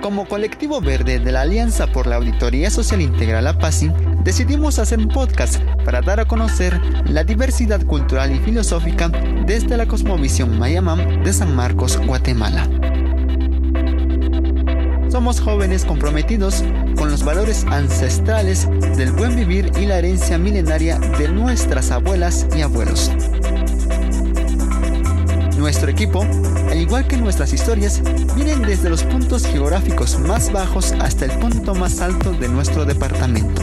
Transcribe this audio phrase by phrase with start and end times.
[0.00, 3.92] Como colectivo verde de la Alianza por la Auditoría Social Integral APASI,
[4.24, 9.08] decidimos hacer un podcast para dar a conocer la diversidad cultural y filosófica
[9.44, 12.66] desde la cosmovisión Mayamam de San Marcos, Guatemala.
[15.10, 16.64] Somos jóvenes comprometidos
[16.96, 22.62] con los valores ancestrales del buen vivir y la herencia milenaria de nuestras abuelas y
[22.62, 23.10] abuelos.
[25.60, 26.22] Nuestro equipo,
[26.70, 28.00] al igual que nuestras historias,
[28.34, 33.62] vienen desde los puntos geográficos más bajos hasta el punto más alto de nuestro departamento.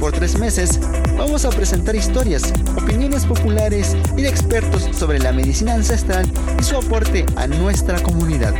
[0.00, 0.80] Por tres meses
[1.16, 6.26] vamos a presentar historias, opiniones populares y de expertos sobre la medicina ancestral
[6.58, 8.54] y su aporte a nuestra comunidad.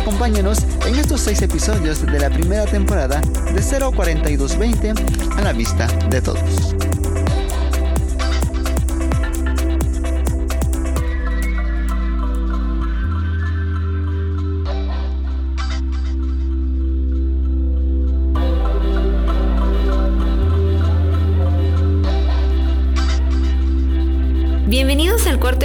[0.00, 4.94] Acompáñanos en estos seis episodios de la primera temporada de 04220
[5.36, 6.75] a la vista de todos.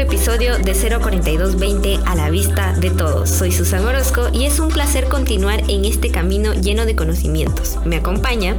[0.02, 3.30] Episodio de 04220 a la vista de todos.
[3.30, 7.78] Soy Susan Orozco y es un placer continuar en este camino lleno de conocimientos.
[7.86, 8.58] Me acompaña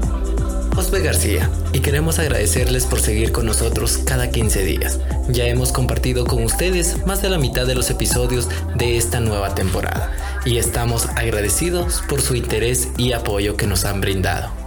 [0.73, 5.01] José García y queremos agradecerles por seguir con nosotros cada 15 días.
[5.29, 9.53] Ya hemos compartido con ustedes más de la mitad de los episodios de esta nueva
[9.57, 10.13] temporada
[10.45, 14.62] y estamos agradecidos por su interés y apoyo que nos han brindado.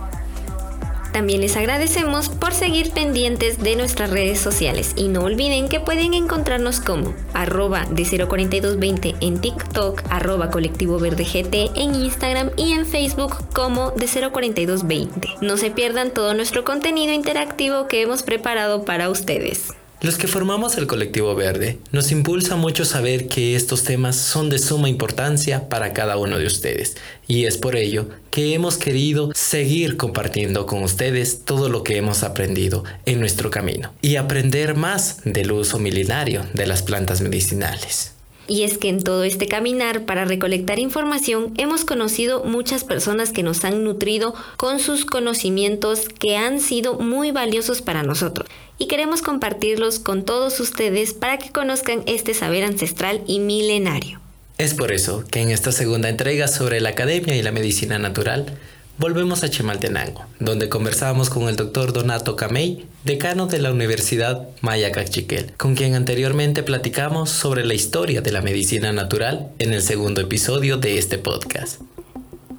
[1.15, 6.13] También les agradecemos por seguir pendientes de nuestras redes sociales y no olviden que pueden
[6.13, 12.85] encontrarnos como arroba de 04220 en TikTok, arroba colectivo verde GT en Instagram y en
[12.85, 15.35] Facebook como de 04220.
[15.39, 19.69] No se pierdan todo nuestro contenido interactivo que hemos preparado para ustedes.
[20.05, 24.59] Los que formamos el colectivo verde nos impulsa mucho saber que estos temas son de
[24.59, 26.95] suma importancia para cada uno de ustedes
[27.27, 32.21] y es por ello que hemos querido seguir compartiendo con ustedes todo lo que hemos
[32.21, 38.11] aprendido en nuestro camino y aprender más del uso milenario de las plantas medicinales.
[38.47, 43.41] Y es que en todo este caminar para recolectar información hemos conocido muchas personas que
[43.41, 49.21] nos han nutrido con sus conocimientos que han sido muy valiosos para nosotros y queremos
[49.21, 54.19] compartirlos con todos ustedes para que conozcan este saber ancestral y milenario.
[54.57, 58.57] Es por eso que en esta segunda entrega sobre la academia y la medicina natural,
[58.97, 64.91] volvemos a Chemaltenango, donde conversamos con el doctor Donato Camey, decano de la Universidad Maya
[64.91, 70.21] Cachiquel, con quien anteriormente platicamos sobre la historia de la medicina natural en el segundo
[70.21, 71.81] episodio de este podcast.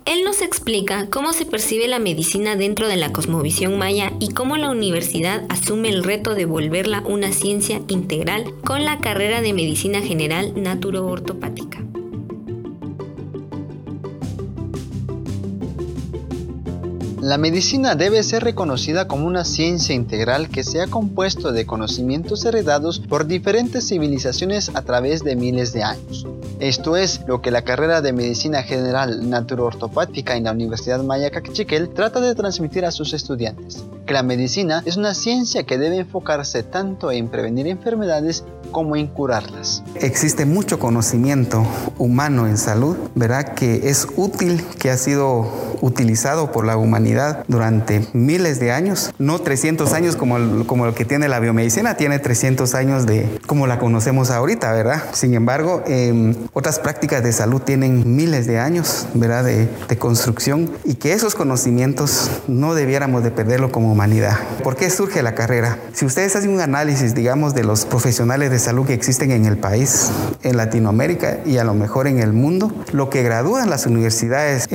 [0.07, 4.57] Él nos explica cómo se percibe la medicina dentro de la cosmovisión maya y cómo
[4.57, 10.01] la universidad asume el reto de volverla una ciencia integral con la carrera de medicina
[10.03, 11.85] general naturo-ortopática.
[17.27, 22.45] La medicina debe ser reconocida como una ciencia integral que se ha compuesto de conocimientos
[22.45, 26.25] heredados por diferentes civilizaciones a través de miles de años.
[26.61, 31.89] Esto es lo que la carrera de Medicina General Naturo-Ortopática en la Universidad Maya Cachiquel
[31.89, 36.63] trata de transmitir a sus estudiantes, que la medicina es una ciencia que debe enfocarse
[36.63, 39.83] tanto en prevenir enfermedades como en curarlas.
[39.97, 41.67] Existe mucho conocimiento
[41.99, 43.55] humano en salud, ¿verdad?
[43.55, 45.51] Que es útil, que ha sido
[45.81, 50.95] utilizado por la humanidad durante miles de años, no 300 años como el, como el
[50.95, 55.03] que tiene la biomedicina, tiene 300 años de como la conocemos ahorita, ¿verdad?
[55.13, 59.45] Sin embargo, em, otras prácticas de salud tienen miles de años, ¿verdad?
[59.45, 64.37] De, de construcción y que esos conocimientos no debiéramos de perderlo como humanidad.
[64.63, 65.79] ¿Por qué surge la carrera?
[65.95, 69.57] Si ustedes hacen un análisis, digamos, de los profesionales de salud que existen en el
[69.57, 70.11] país,
[70.43, 74.69] en Latinoamérica y a lo mejor en el mundo, lo que gradúan las universidades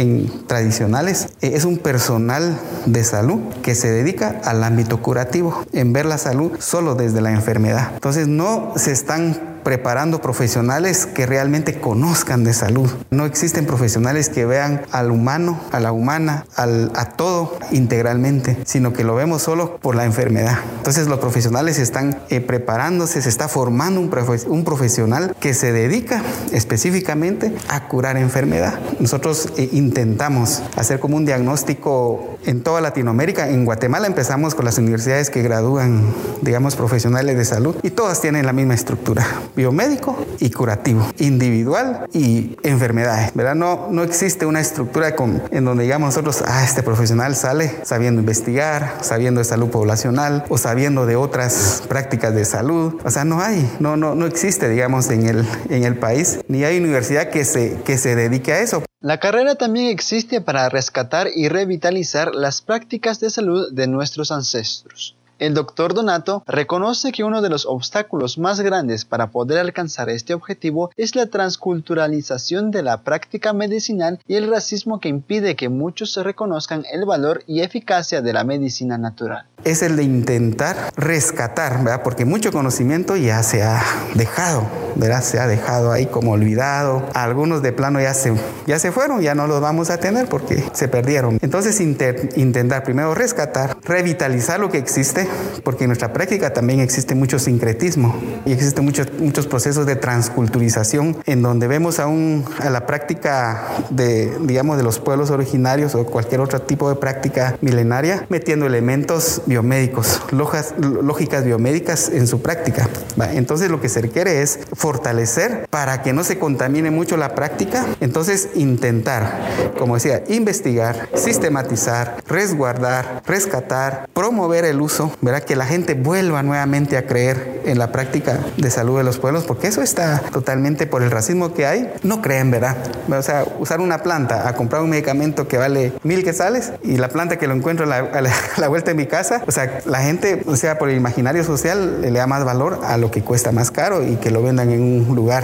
[0.47, 6.07] tradición eh, es un personal de salud que se dedica al ámbito curativo, en ver
[6.07, 7.91] la salud solo desde la enfermedad.
[7.93, 12.89] Entonces no se están preparando profesionales que realmente conozcan de salud.
[13.09, 18.93] No existen profesionales que vean al humano, a la humana, al, a todo integralmente, sino
[18.93, 20.59] que lo vemos solo por la enfermedad.
[20.77, 27.53] Entonces los profesionales están eh, preparándose, se está formando un, profesional que se dedica específicamente
[27.67, 28.79] a curar enfermedad.
[28.99, 33.49] Nosotros eh, intentamos hacer como un diagnóstico en toda Latinoamérica.
[33.49, 36.03] En Guatemala empezamos con las universidades que gradúan,
[36.41, 42.57] digamos, profesionales de salud y todas tienen la misma estructura, biomédico y curativo, individual y
[42.63, 43.55] enfermedades, ¿verdad?
[43.55, 45.15] No, no existe una estructura
[45.51, 50.57] en donde digamos nosotros, ah, este profesional sale sabiendo investigar, sabiendo de salud poblacional o
[50.57, 52.99] sabiendo de otras prácticas de salud.
[53.03, 56.63] O sea, no hay, no, no, no existe, digamos, en el, en el país, ni
[56.63, 58.83] hay universidad que se, que se dedique a eso.
[59.01, 65.15] La carrera también existe para rescatar y revitalizar las prácticas de salud de nuestros ancestros.
[65.41, 70.35] El doctor Donato reconoce que uno de los obstáculos más grandes para poder alcanzar este
[70.35, 76.15] objetivo es la transculturalización de la práctica medicinal y el racismo que impide que muchos
[76.15, 79.47] reconozcan el valor y eficacia de la medicina natural.
[79.63, 82.03] Es el de intentar rescatar, ¿verdad?
[82.03, 83.83] porque mucho conocimiento ya se ha
[84.13, 85.23] dejado, ¿verdad?
[85.23, 87.03] se ha dejado ahí como olvidado.
[87.15, 88.31] Algunos de plano ya se,
[88.67, 91.39] ya se fueron, ya no los vamos a tener porque se perdieron.
[91.41, 95.30] Entonces intentar primero rescatar, revitalizar lo que existe
[95.63, 101.17] porque en nuestra práctica también existe mucho sincretismo y existen muchos, muchos procesos de transculturización
[101.25, 106.41] en donde vemos aún a la práctica de, digamos, de los pueblos originarios o cualquier
[106.41, 112.89] otro tipo de práctica milenaria metiendo elementos biomédicos, lógicas biomédicas en su práctica.
[113.33, 117.85] Entonces lo que se requiere es fortalecer para que no se contamine mucho la práctica.
[117.99, 119.39] Entonces intentar,
[119.77, 125.43] como decía, investigar, sistematizar, resguardar, rescatar, promover el uso ¿verdad?
[125.43, 129.43] Que la gente vuelva nuevamente a creer en la práctica de salud de los pueblos,
[129.45, 131.91] porque eso está totalmente por el racismo que hay.
[132.03, 132.77] No creen, ¿verdad?
[133.09, 137.09] O sea, usar una planta a comprar un medicamento que vale mil quetzales y la
[137.09, 140.55] planta que lo encuentro a la, vuelta de mi casa, o sea, la gente, o
[140.55, 144.05] sea, por el imaginario social le da más valor a lo que cuesta más caro
[144.05, 145.43] y que lo vendan en un lugar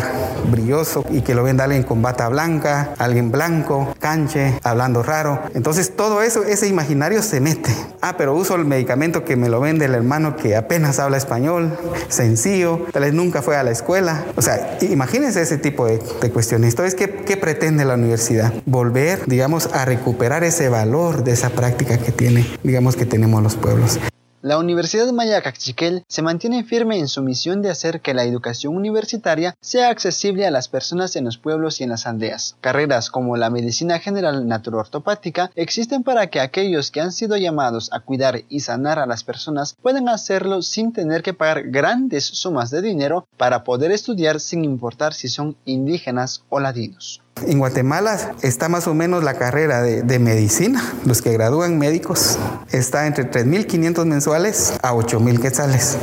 [0.49, 5.41] brilloso y que lo venda alguien con bata blanca, alguien blanco, canche, hablando raro.
[5.53, 7.71] Entonces todo eso, ese imaginario se mete.
[8.01, 11.77] Ah, pero uso el medicamento que me lo del hermano que apenas habla español,
[12.07, 14.25] sencillo, tal vez nunca fue a la escuela.
[14.35, 15.99] O sea, imagínense ese tipo de,
[16.31, 16.71] cuestiones.
[16.71, 18.53] Entonces, ¿qué, ¿qué, pretende la universidad?
[18.65, 23.55] Volver, digamos, a recuperar ese valor de esa práctica que tiene, digamos, que tenemos los
[23.55, 23.99] pueblos.
[24.43, 28.75] La Universidad Maya Cachiquel se mantiene firme en su misión de hacer que la educación
[28.75, 32.55] universitaria sea accesible a las personas en los pueblos y en las aldeas.
[32.61, 38.01] Carreras como la medicina general naturoortopática existen para que aquellos que han sido llamados a
[38.01, 42.83] cuidar y sanar a las personas puedan hacerlo sin tener que pagar grandes sumas de
[42.83, 47.23] dinero para poder estudiar sin importar si son indígenas o ladinos.
[47.45, 52.37] En Guatemala está más o menos la carrera de, medicina, los que gradúan médicos,
[52.71, 55.97] está entre 3.500 mensuales a 8.000 quetzales.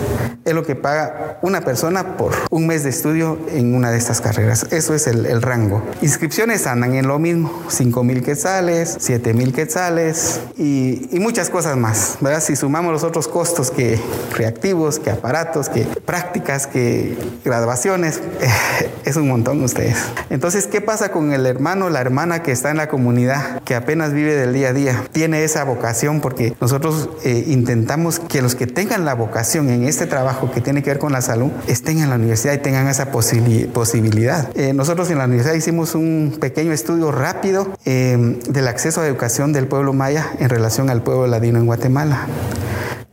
[0.45, 4.21] Es lo que paga una persona por un mes de estudio en una de estas
[4.21, 4.67] carreras.
[4.71, 5.83] Eso es el, rango.
[6.01, 12.19] Inscripciones andan en lo mismo, 5.000 quetzales, 7.000 quetzales y, y, muchas cosas más.
[12.21, 12.43] ¿verdad?
[12.43, 13.99] Si sumamos los otros costos que
[14.37, 18.21] reactivos, que aparatos, que prácticas, que graduaciones,
[19.05, 19.97] es un montón ustedes.
[20.31, 24.13] Entonces, ¿qué pasa con el hermano, la hermana que está en la comunidad, que apenas
[24.13, 28.67] vive del día a día, tiene esa vocación porque nosotros eh, intentamos que los que
[28.67, 32.11] tengan la vocación en este trabajo que tiene que ver con la salud estén en
[32.11, 34.51] la universidad y tengan esa posibilidad.
[34.57, 39.53] Eh, nosotros en la universidad hicimos un pequeño estudio rápido eh, del acceso a educación
[39.53, 42.27] del pueblo maya en relación al pueblo ladino en Guatemala.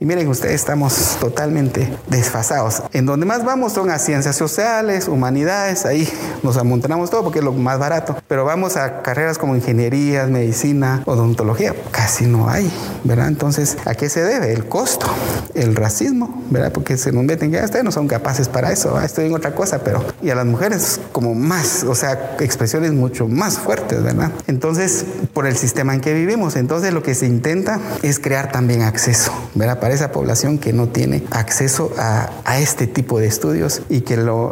[0.01, 2.81] Y miren ustedes, estamos totalmente desfasados.
[2.92, 6.12] En donde más vamos son a ciencias sociales, humanidades, ahí
[6.42, 8.18] nos amontonamos todo porque es lo más barato.
[8.27, 13.27] Pero vamos a carreras como ingeniería, medicina, odontología, casi no hay, ¿verdad?
[13.27, 14.51] Entonces, ¿a qué se debe?
[14.51, 15.06] El costo,
[15.53, 16.72] el racismo, ¿verdad?
[16.72, 19.84] Porque se nos meten, ya ustedes no son capaces para eso, estoy en otra cosa,
[19.84, 20.03] pero...
[20.24, 24.31] Y a las mujeres como más, o sea, expresiones mucho más fuertes, ¿verdad?
[24.48, 28.81] Entonces, por el sistema en que vivimos, entonces lo que se intenta es crear también
[28.81, 29.79] acceso, ¿verdad?
[29.93, 32.29] Esa población que no tiene acceso a,
[32.60, 34.51] este tipo de estudios y que lo,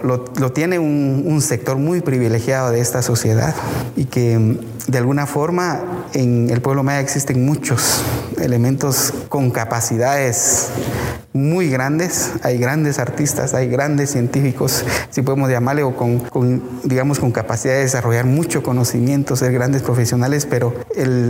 [0.53, 3.53] tiene un, un, sector muy privilegiado de esta sociedad
[3.95, 8.01] y que mm, de alguna forma en el pueblo maya existen muchos
[8.41, 10.69] elementos con capacidades
[11.33, 17.31] muy grandes, hay grandes artistas, hay grandes científicos, si podemos llamarle, o con, digamos, con
[17.31, 20.73] capacidad de desarrollar mucho conocimiento, ser grandes profesionales, pero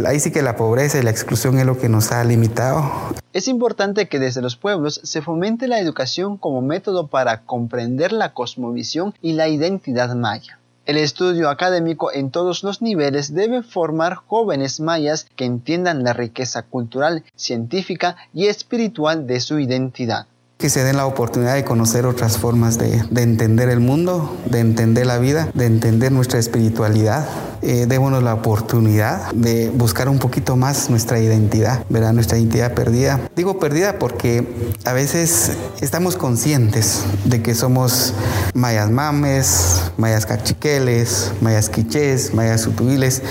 [0.05, 2.91] ahí sí que la pobreza y la exclusión es lo que nos ha limitado.
[3.33, 8.33] Es importante que desde los pueblos se fomente la educación como método para comprender la
[8.33, 10.58] cosmovisión y la identidad maya.
[10.89, 16.63] El estudio académico en todos los niveles debe formar jóvenes mayas que entiendan la riqueza
[16.63, 20.25] cultural, científica y espiritual de su identidad.
[20.59, 25.05] Que se den la oportunidad de conocer otras formas de, entender el mundo, de entender
[25.05, 27.25] la vida, de entender nuestra espiritualidad,
[27.61, 32.11] eh, démonos la oportunidad de buscar un poquito más nuestra identidad, ¿verdad?
[32.11, 33.21] Nuestra identidad perdida.
[33.37, 38.13] Digo perdida porque a veces estamos conscientes de que somos
[38.53, 43.21] mayas mames, mayas cachiqueles, mayas quichés, mayas utuiles,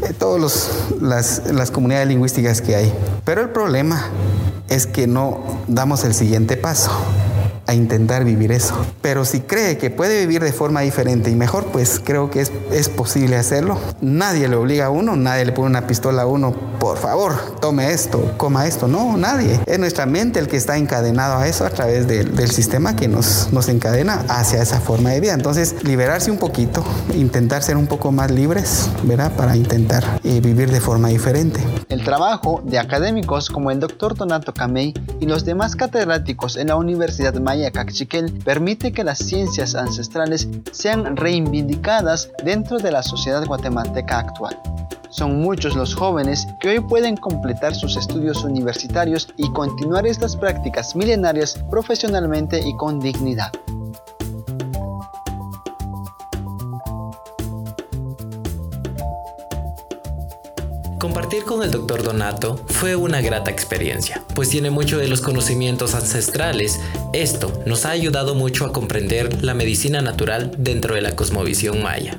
[0.00, 2.94] eh, todas las, las comunidades lingüísticas que hay.
[3.26, 4.10] Pero el problema
[4.68, 6.90] es que no damos el siguiente paso
[7.66, 8.74] a intentar vivir eso.
[9.02, 12.52] Pero si cree que puede vivir de forma diferente y mejor, pues creo que es,
[12.72, 13.78] es posible hacerlo.
[14.00, 17.90] Nadie le obliga a uno, nadie le pone una pistola a uno, por favor, tome
[17.92, 18.88] esto, coma esto.
[18.88, 19.60] No, nadie.
[19.66, 23.52] Es nuestra mente el que está encadenado a eso a través del sistema que nos,
[23.52, 25.32] nos encadena hacia esa forma de vida.
[25.34, 29.32] Entonces, liberarse un poquito, intentar ser un poco más libres, ¿verdad?
[29.32, 31.60] Para intentar eh, vivir de forma diferente.
[31.88, 36.76] El trabajo de académicos como el doctor Donato Camey y los demás catedráticos en la
[36.76, 44.18] Universidad Maya Cachiquel permite que las ciencias ancestrales sean reivindicadas dentro de la sociedad guatemalteca
[44.18, 44.58] actual.
[45.10, 50.96] Son muchos los jóvenes que hoy pueden completar sus estudios universitarios y continuar estas prácticas
[50.96, 53.52] milenarias profesionalmente y con dignidad.
[61.04, 62.02] Compartir con el Dr.
[62.02, 66.80] Donato fue una grata experiencia, pues tiene mucho de los conocimientos ancestrales.
[67.12, 72.18] Esto nos ha ayudado mucho a comprender la medicina natural dentro de la cosmovisión maya.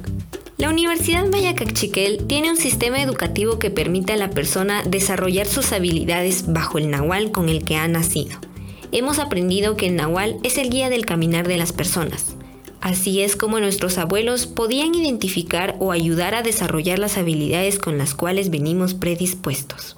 [0.58, 5.72] La Universidad Maya Cachiquel tiene un sistema educativo que permite a la persona desarrollar sus
[5.72, 8.38] habilidades bajo el nahual con el que ha nacido.
[8.92, 12.35] Hemos aprendido que el nahual es el guía del caminar de las personas,
[12.86, 18.13] Así es como nuestros abuelos podían identificar o ayudar a desarrollar las habilidades con las
[18.13, 19.98] cuales venimos predispuestos.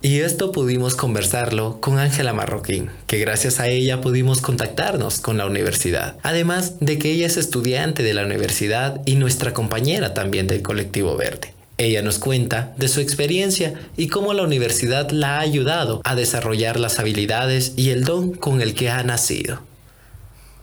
[0.00, 5.44] Y esto pudimos conversarlo con Ángela Marroquín, que gracias a ella pudimos contactarnos con la
[5.44, 6.16] universidad.
[6.22, 11.14] Además de que ella es estudiante de la universidad y nuestra compañera también del colectivo
[11.14, 11.52] verde.
[11.76, 16.80] Ella nos cuenta de su experiencia y cómo la universidad la ha ayudado a desarrollar
[16.80, 19.67] las habilidades y el don con el que ha nacido.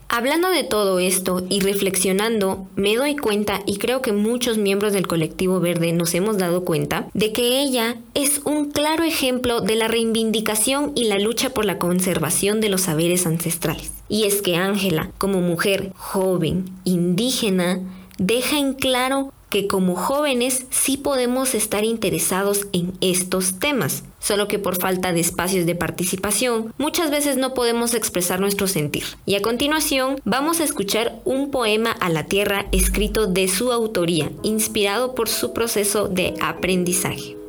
[0.07, 5.07] Hablando de todo esto y reflexionando, me doy cuenta y creo que muchos miembros del
[5.07, 9.87] colectivo verde nos hemos dado cuenta de que ella es un claro ejemplo de la
[9.87, 13.91] reivindicación y la lucha por la conservación de los saberes ancestrales.
[14.07, 17.81] Y es que Ángela, como mujer joven, indígena,
[18.17, 24.59] deja en claro que como jóvenes sí podemos estar interesados en estos temas, solo que
[24.59, 29.03] por falta de espacios de participación muchas veces no podemos expresar nuestro sentir.
[29.25, 34.31] Y a continuación vamos a escuchar un poema a la tierra escrito de su autoría,
[34.43, 37.44] inspirado por su proceso de aprendizaje.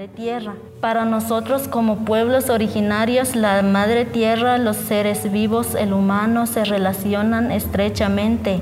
[0.00, 0.54] Madre Tierra.
[0.80, 7.52] Para nosotros como pueblos originarios, la Madre Tierra, los seres vivos, el humano se relacionan
[7.52, 8.60] estrechamente.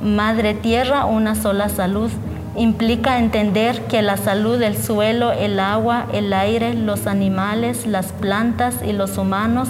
[0.00, 2.08] Madre Tierra, una sola salud.
[2.54, 8.76] Implica entender que la salud del suelo, el agua, el aire, los animales, las plantas
[8.86, 9.66] y los humanos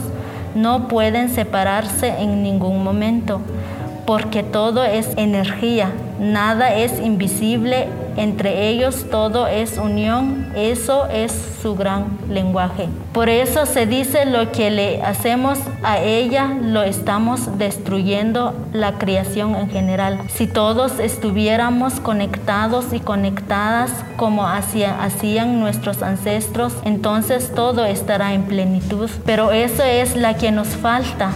[0.55, 3.41] no pueden separarse en ningún momento,
[4.07, 11.33] porque todo es energía, nada es invisible entre ellos todo es unión, eso es
[11.63, 12.89] su gran lenguaje.
[13.13, 19.55] Por eso se dice lo que le hacemos a ella, lo estamos destruyendo la creación
[19.55, 20.21] en general.
[20.29, 29.11] Si todos estuviéramos conectados y conectadas como hacían nuestros ancestros, entonces todo estará en plenitud.
[29.25, 31.33] Pero eso es la que nos falta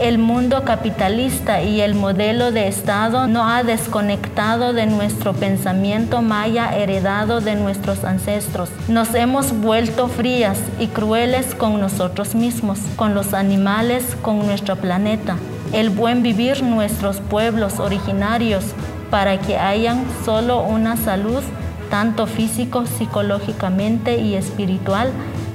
[0.00, 6.76] el mundo capitalista y el modelo de Estado no ha desconectado de nuestro pensamiento maya
[6.76, 8.70] heredado de nuestros ancestros.
[8.88, 15.36] Nos hemos vuelto frías y crueles con nosotros mismos, con los animales, con nuestro planeta.
[15.72, 18.64] El buen vivir nuestros pueblos originarios
[19.10, 21.42] para que hayan solo una salud,
[21.90, 25.10] tanto físico, psicológicamente y espiritual,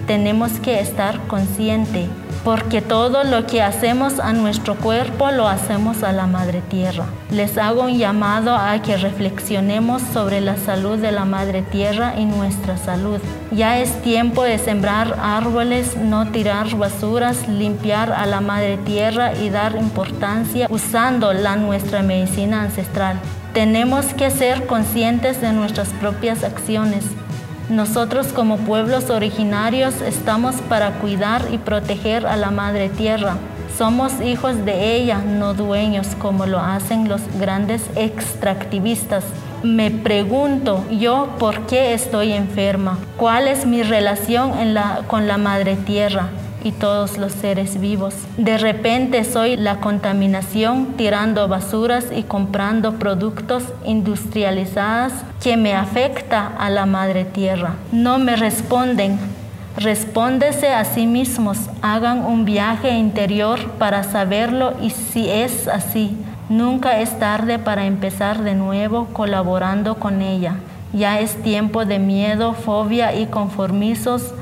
[0.08, 2.08] tenemos que estar consciente
[2.44, 7.06] porque todo lo que hacemos a nuestro cuerpo lo hacemos a la Madre Tierra.
[7.32, 12.26] Les hago un llamado a que reflexionemos sobre la salud de la Madre Tierra y
[12.26, 13.20] nuestra salud.
[13.52, 19.50] Ya es tiempo de sembrar árboles, no tirar basuras, limpiar a la Madre Tierra y
[19.50, 23.20] dar importancia usando la nuestra medicina ancestral.
[23.54, 27.06] Tenemos que ser conscientes de nuestras propias acciones
[27.76, 33.38] nosotros como pueblos originarios estamos para cuidar y proteger a la Madre Tierra.
[33.78, 39.24] Somos hijos de ella, no dueños como lo hacen los grandes extractivistas.
[39.64, 44.52] Me pregunto yo por qué estoy enferma, cuál es mi relación
[45.08, 46.30] con la Madre Tierra
[46.64, 48.16] y todos los seres vivos.
[48.38, 56.70] De repente soy la contaminación tirando basuras y comprando productos industrializados que me afecta a
[56.70, 57.76] la madre tierra.
[57.92, 59.20] No me responden.
[59.76, 66.16] Respóndese a sí mismos, hagan un viaje interior para saberlo y si es así,
[66.48, 70.58] nunca es tarde para empezar de nuevo colaborando con ella.
[70.94, 74.36] Ya es tiempo de miedo, fobia y conformizos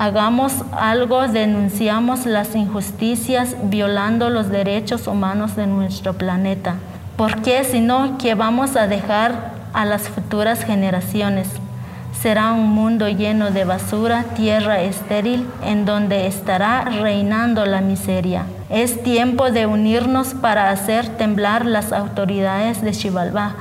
[0.00, 6.76] Hagamos algo, denunciamos las injusticias violando los derechos humanos de nuestro planeta.
[7.16, 7.64] ¿Por qué?
[7.64, 11.48] Si no, ¿qué vamos a dejar a las futuras generaciones?
[12.12, 18.44] Será un mundo lleno de basura, tierra estéril, en donde estará reinando la miseria.
[18.70, 23.56] Es tiempo de unirnos para hacer temblar las autoridades de Xibalbá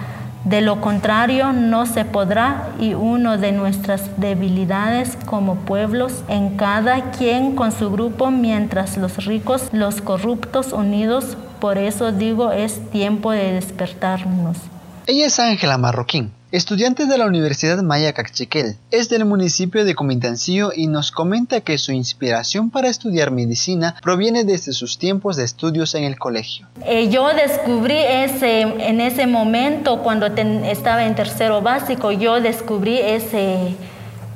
[0.50, 7.12] de lo contrario, no se podrá y uno de nuestras debilidades como pueblos en cada
[7.12, 13.32] quien con su grupo, mientras los ricos, los corruptos unidos, por eso digo, es tiempo
[13.32, 14.58] de despertarnos.
[15.06, 18.78] Ella es Ángela Marroquín, estudiante de la Universidad Maya Cachiquel.
[18.92, 24.46] Es del municipio de Comintancillo y nos comenta que su inspiración para estudiar medicina proviene
[24.46, 26.68] desde sus tiempos de estudios en el colegio.
[26.86, 33.38] Eh, yo descubrí ese, en ese momento, cuando estaba en tercero básico, yo descubrí esa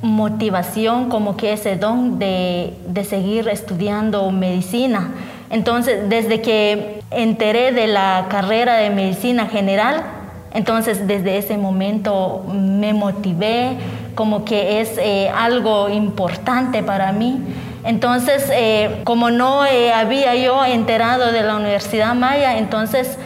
[0.01, 5.12] motivación, como que ese don de, de seguir estudiando medicina.
[5.50, 10.20] Entonces, desde que enteré de la carrera de medicina general,
[10.53, 13.77] entonces desde ese momento me motivé,
[14.15, 17.39] como que es eh, algo importante para mí.
[17.84, 23.17] Entonces, eh, como no eh, había yo enterado de la Universidad Maya, entonces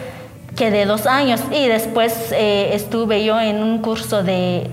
[0.55, 4.70] quedé dos años y después estuve yo en un curso de,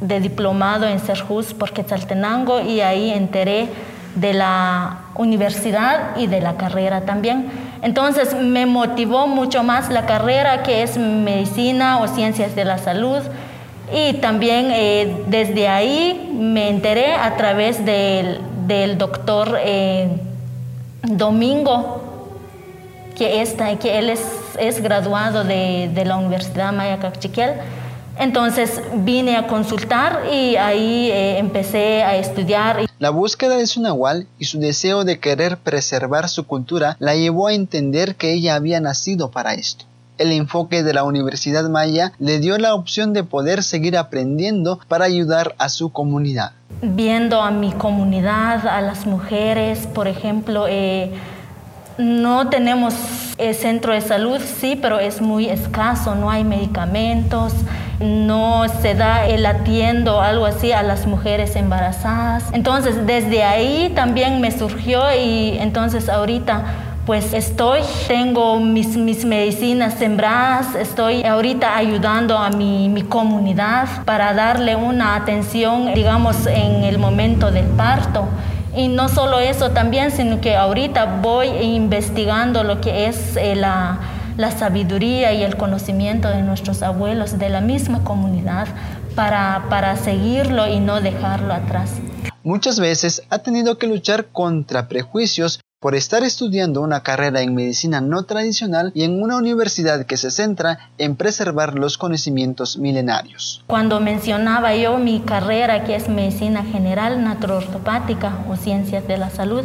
[0.00, 3.68] de diplomado en Serjus por Quetzaltenango y ahí enteré
[4.14, 7.50] de la universidad y de la carrera también.
[7.86, 13.20] Entonces me motivó mucho más la carrera que es medicina o ciencias de la salud.
[13.94, 18.40] Y también eh, desde ahí me enteré a través del,
[18.98, 20.08] doctor eh,
[21.04, 22.02] Domingo,
[23.16, 27.52] que, está, que él es, graduado de, de, la Universidad Maya Cachiquel
[28.18, 32.86] entonces vine a consultar y ahí eh, empecé a estudiar.
[32.98, 37.48] La búsqueda de su nahual y su deseo de querer preservar su cultura la llevó
[37.48, 39.84] a entender que ella había nacido para esto.
[40.18, 45.04] El enfoque de la Universidad Maya le dio la opción de poder seguir aprendiendo para
[45.04, 46.52] ayudar a su comunidad.
[46.80, 51.12] Viendo a mi comunidad, a las mujeres, por ejemplo, eh,
[51.98, 52.94] no tenemos
[53.36, 57.52] el centro de salud, sí, pero es muy escaso, no hay medicamentos,
[58.00, 62.44] no se da el atiendo, algo así, a las mujeres embarazadas.
[62.52, 66.64] Entonces, desde ahí también me surgió y entonces ahorita
[67.06, 74.34] pues estoy, tengo mis, mis medicinas sembradas, estoy ahorita ayudando a mi, mi, comunidad para
[74.34, 78.26] darle una atención, digamos, en el momento del parto.
[78.74, 84.00] Y no solo eso también, sino que ahorita voy investigando lo que es eh, la,
[84.36, 88.68] la sabiduría y el conocimiento de nuestros abuelos, de la misma comunidad,
[89.14, 91.90] para, para seguirlo y no dejarlo atrás.
[92.42, 98.00] Muchas veces ha tenido que luchar contra prejuicios por estar estudiando una carrera en medicina
[98.00, 103.62] no tradicional y en una universidad que se centra en preservar los conocimientos milenarios.
[103.66, 109.64] Cuando mencionaba yo mi carrera que es medicina general, naturoortopática o ciencias de la salud,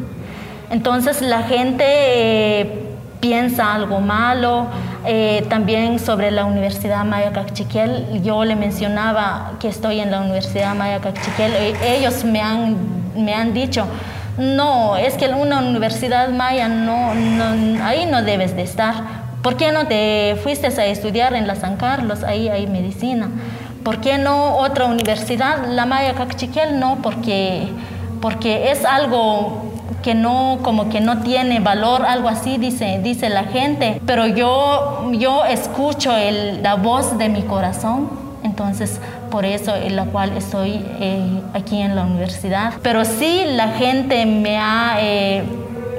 [0.70, 2.91] entonces la gente eh,
[3.22, 4.68] piensa algo malo.
[5.06, 10.76] Eh, también sobre la Universidad Maya Cachiquel, yo le mencionaba que estoy en la Universidad
[10.76, 12.76] Maya Cachiquel, e, ellos me han,
[13.16, 13.88] me han dicho,
[14.38, 17.12] no, es que una universidad maya no,
[17.84, 18.94] ahí no debes de estar.
[19.42, 22.24] ¿Por qué no te fuiste a estudiar en la San Carlos?
[22.24, 23.30] Ahí hay medicina.
[23.84, 25.68] ¿Por qué no otra universidad?
[25.68, 27.68] La Maya Cachiquel no, porque,
[28.22, 29.71] porque es algo
[30.04, 34.02] que no, como que no tiene valor, algo así dice, dice la gente.
[34.06, 36.12] Pero yo, yo escucho
[36.62, 38.10] la voz de mi corazón,
[38.44, 39.00] entonces
[39.30, 42.74] por eso en la cual estoy eh, aquí en la universidad.
[42.82, 45.44] Pero sí la gente me ha eh,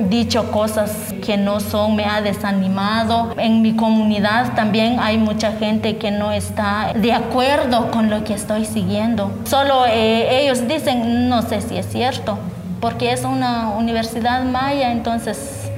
[0.09, 3.33] dicho cosas que no son, me ha desanimado.
[3.38, 8.35] En mi comunidad también hay mucha gente que no está de acuerdo con lo que
[8.35, 9.33] estoy siguiendo.
[9.44, 12.38] Solo eh, ellos dicen, no sé si es cierto,
[12.83, 15.71] porque es una universidad maya, entonces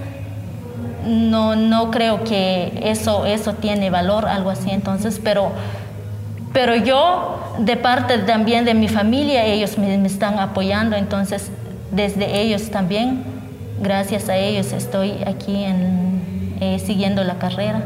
[1.07, 4.71] no, no creo que eso, eso tiene valor, algo así.
[4.71, 5.53] Entonces, pero
[6.55, 11.51] pero yo, de parte también de mi familia, ellos me, están apoyando, entonces
[11.91, 13.25] desde ellos también
[13.83, 17.83] gracias a ellos estoy aquí en, eh, siguiendo la carrera.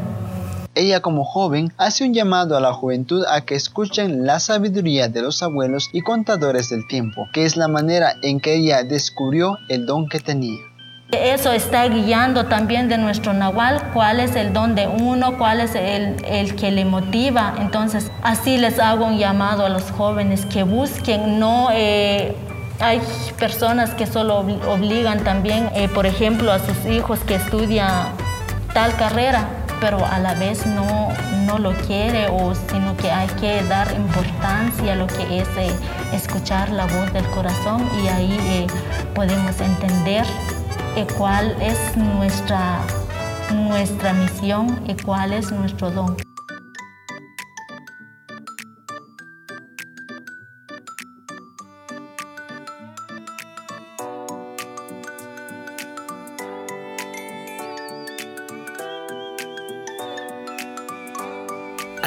[0.79, 5.21] Ella como joven hace un llamado a la juventud a que escuchen la sabiduría de
[5.21, 9.85] los abuelos y contadores del tiempo, que es la manera en que ella descubrió el
[9.85, 10.61] don que tenía.
[11.11, 15.75] Eso está guiando también de nuestro Nahual, cuál es el don de uno, cuál es
[15.75, 17.55] el, el, que le motiva.
[17.59, 21.67] Entonces, así les hago un llamado a los jóvenes que busquen, no...
[21.73, 22.37] Eh,
[22.79, 23.01] hay
[23.37, 27.91] personas que solo obligan también, eh, por ejemplo, a sus hijos que estudian
[28.73, 31.09] tal carrera, pero a la vez no,
[31.45, 35.71] no lo quiere, o sino que hay que dar importancia a lo que es eh,
[36.13, 38.67] escuchar la voz del corazón y ahí
[39.13, 40.25] podemos entender
[41.17, 42.79] cuál es nuestra,
[43.53, 46.28] nuestra misión y cuál es nuestro don.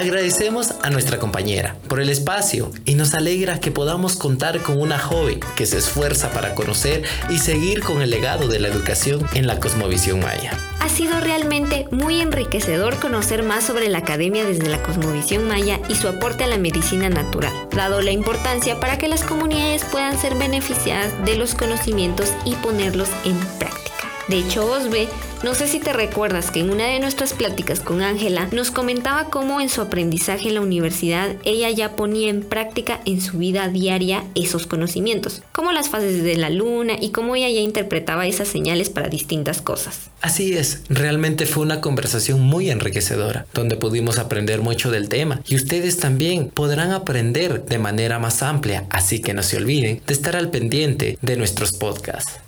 [0.03, 4.99] Agradecemos a nuestra compañera por el espacio y nos alegra que podamos contar con una
[4.99, 9.47] joven que se esfuerza para conocer y seguir con el legado de la educación en
[9.47, 10.59] la cosmovisión maya.
[10.81, 15.95] Ha sido realmente muy enriquecedor conocer más sobre la academia desde la cosmovisión maya y
[15.95, 20.35] su aporte a la medicina natural, dado la importancia para que las comunidades puedan ser
[20.35, 23.82] beneficiadas de los conocimientos y ponerlos en práctica.
[24.33, 25.09] De hecho, Osbe
[25.43, 29.29] no sé si te recuerdas que en una de nuestras pláticas con Ángela nos comentaba
[29.29, 33.69] cómo en su aprendizaje en la universidad ella ya ponía en práctica en su vida
[33.69, 38.49] diaria esos conocimientos, como las fases de la luna y cómo ella ya interpretaba esas
[38.49, 40.09] señales para distintas cosas.
[40.23, 45.57] Así es, realmente fue una conversación muy enriquecedora, donde pudimos aprender mucho del tema y
[45.57, 50.37] ustedes también podrán aprender de manera más amplia, así que no se olviden de estar
[50.37, 52.39] al pendiente de nuestros podcasts.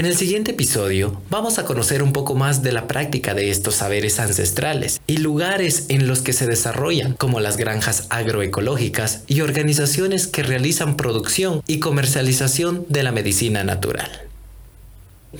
[0.00, 3.74] En el siguiente episodio vamos a conocer un poco más de la práctica de estos
[3.74, 10.26] saberes ancestrales y lugares en los que se desarrollan, como las granjas agroecológicas y organizaciones
[10.26, 14.10] que realizan producción y comercialización de la medicina natural.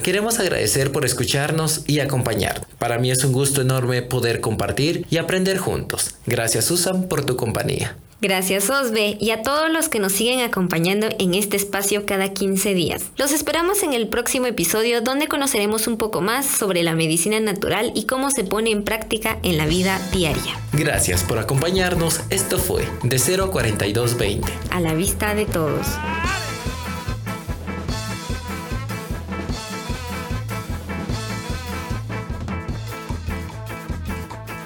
[0.02, 2.66] Queremos agradecer por escucharnos y acompañarnos.
[2.78, 6.16] Para mí es un gusto enorme poder compartir y aprender juntos.
[6.26, 7.96] Gracias Susan por tu compañía.
[8.20, 12.74] Gracias Osbe y a todos los que nos siguen acompañando en este espacio cada 15
[12.74, 13.04] días.
[13.16, 17.92] Los esperamos en el próximo episodio donde conoceremos un poco más sobre la medicina natural
[17.94, 20.60] y cómo se pone en práctica en la vida diaria.
[20.72, 22.20] Gracias por acompañarnos.
[22.30, 24.52] Esto fue de 04220.
[24.70, 25.86] A la vista de todos.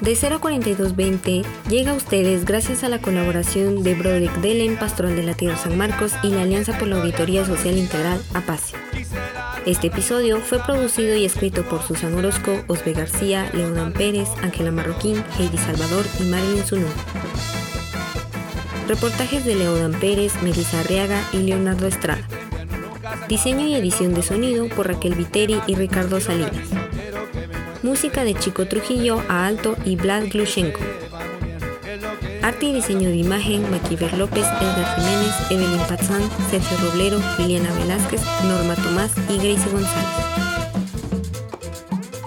[0.01, 5.35] De 04220 llega a ustedes gracias a la colaboración de Broderick Delen, Pastoral de la
[5.35, 8.79] Tierra San Marcos y la Alianza por la Auditoría Social Integral APACIO.
[9.67, 15.25] Este episodio fue producido y escrito por Susan Orozco, Osbe García, Leodan Pérez, Ángela Marroquín,
[15.39, 16.87] Heidi Salvador y Marilyn Zunú.
[18.87, 22.27] Reportajes de Leodan Pérez, Melissa Arriaga y Leonardo Estrada.
[23.29, 26.84] Diseño y edición de sonido por Raquel Viteri y Ricardo Salinas
[27.85, 30.81] música de Chico Trujillo a alto y Vlad Glushenko.
[32.43, 38.23] Arte y diseño de imagen, Maquiver López, Edgar Jiménez, Evelyn Pazán, Sergio Roblero, Liliana Velázquez,
[38.45, 40.35] Norma Tomás y Gracie González.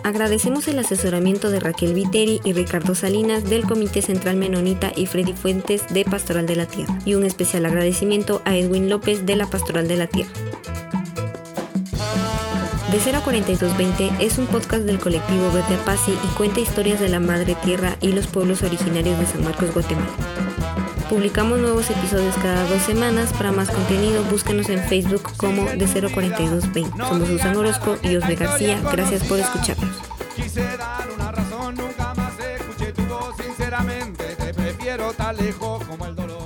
[0.04, 5.34] Agradecemos el asesoramiento de Raquel Viteri y Ricardo Salinas del Comité Central Menonita y Freddy
[5.34, 6.98] Fuentes de Pastoral de la Tierra.
[7.04, 10.32] Y un especial agradecimiento a Edwin López de la Pastoral de la Tierra.
[12.92, 17.10] De 0 a 4220 es un podcast del colectivo Verde Apache y cuenta historias de
[17.10, 20.08] la Madre Tierra y los pueblos originarios de San Marcos, Guatemala.
[21.10, 23.34] Publicamos nuevos episodios cada dos semanas.
[23.34, 27.04] Para más contenido, búsquenos en Facebook como de 04220.
[27.10, 28.80] Somos Susan Orozco y Osbe García.
[28.90, 29.96] Gracias por escucharnos.
[30.36, 34.24] Quise dar una razón, nunca más escuché tu voz, sinceramente.
[34.38, 36.37] Te prefiero tan lejos como el dolor.